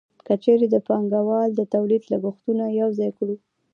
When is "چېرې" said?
0.43-0.67